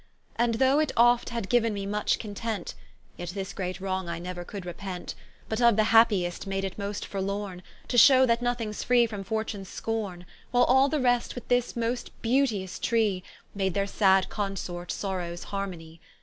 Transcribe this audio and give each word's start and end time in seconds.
And 0.35 0.55
though 0.55 0.79
it 0.79 0.91
oft 0.97 1.29
had 1.29 1.47
giu'n 1.47 1.73
me 1.73 1.85
much 1.85 2.17
content, 2.17 2.73
Yet 3.17 3.29
this 3.35 3.53
great 3.53 3.79
wrong 3.79 4.09
I 4.09 4.17
neuer 4.17 4.43
could 4.43 4.65
repent: 4.65 5.13
But 5.47 5.61
of 5.61 5.75
the 5.75 5.83
happiest 5.93 6.47
made 6.47 6.63
it 6.63 6.75
most 6.75 7.05
forlorne, 7.05 7.61
To 7.89 7.99
shew 7.99 8.25
that 8.25 8.41
nothing's 8.41 8.83
free 8.83 9.05
from 9.05 9.23
Fortune's 9.23 9.69
scorne, 9.69 10.25
While 10.49 10.63
all 10.63 10.89
the 10.89 10.99
rest 10.99 11.35
with 11.35 11.47
this 11.49 11.75
most 11.75 12.19
beauteous 12.23 12.79
tree, 12.79 13.21
Made 13.53 13.75
their 13.75 13.85
sad 13.85 14.27
consort 14.27 14.91
Sorrowes 14.91 15.43
harmony. 15.43 16.01